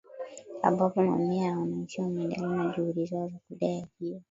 ambapo 0.61 1.01
mamia 1.03 1.43
ya 1.45 1.57
wananchi 1.59 2.01
wameendelea 2.01 2.47
na 2.55 2.73
juhudi 2.77 3.05
zao 3.05 3.27
za 3.27 3.39
kudai 3.47 3.81
ajira 3.97 4.19